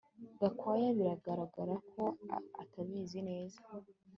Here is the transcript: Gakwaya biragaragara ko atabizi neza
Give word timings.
Gakwaya 0.39 0.89
biragaragara 0.97 1.75
ko 1.91 2.03
atabizi 2.63 3.19
neza 3.29 3.59